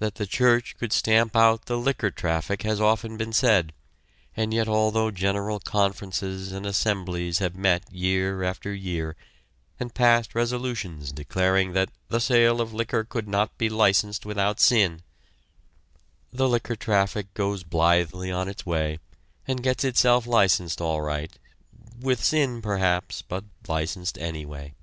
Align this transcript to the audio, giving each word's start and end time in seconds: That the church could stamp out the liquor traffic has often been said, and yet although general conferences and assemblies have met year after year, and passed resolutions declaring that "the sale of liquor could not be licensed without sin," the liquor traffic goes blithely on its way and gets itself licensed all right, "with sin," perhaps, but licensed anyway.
That 0.00 0.16
the 0.16 0.26
church 0.26 0.74
could 0.80 0.92
stamp 0.92 1.36
out 1.36 1.66
the 1.66 1.78
liquor 1.78 2.10
traffic 2.10 2.62
has 2.64 2.80
often 2.80 3.16
been 3.16 3.32
said, 3.32 3.72
and 4.36 4.52
yet 4.52 4.66
although 4.66 5.12
general 5.12 5.60
conferences 5.60 6.50
and 6.50 6.66
assemblies 6.66 7.38
have 7.38 7.54
met 7.54 7.88
year 7.92 8.42
after 8.42 8.74
year, 8.74 9.14
and 9.78 9.94
passed 9.94 10.34
resolutions 10.34 11.12
declaring 11.12 11.72
that 11.72 11.92
"the 12.08 12.18
sale 12.18 12.60
of 12.60 12.74
liquor 12.74 13.04
could 13.04 13.28
not 13.28 13.56
be 13.56 13.68
licensed 13.68 14.26
without 14.26 14.58
sin," 14.58 15.02
the 16.32 16.48
liquor 16.48 16.74
traffic 16.74 17.32
goes 17.32 17.62
blithely 17.62 18.32
on 18.32 18.48
its 18.48 18.66
way 18.66 18.98
and 19.46 19.62
gets 19.62 19.84
itself 19.84 20.26
licensed 20.26 20.80
all 20.80 21.00
right, 21.00 21.38
"with 22.00 22.24
sin," 22.24 22.60
perhaps, 22.60 23.22
but 23.22 23.44
licensed 23.68 24.18
anyway. 24.18 24.74